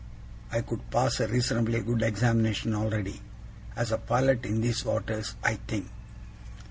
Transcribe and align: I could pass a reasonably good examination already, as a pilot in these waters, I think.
I 0.51 0.61
could 0.61 0.89
pass 0.89 1.19
a 1.19 1.27
reasonably 1.27 1.79
good 1.81 2.01
examination 2.01 2.73
already, 2.73 3.21
as 3.75 3.91
a 3.91 3.99
pilot 3.99 4.43
in 4.47 4.59
these 4.59 4.83
waters, 4.83 5.35
I 5.43 5.57
think. 5.67 5.85